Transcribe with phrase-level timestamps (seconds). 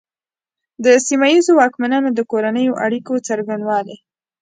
[0.83, 3.97] د سیمه ییزو واکمنانو د کورنیو اړیکو څرنګوالي.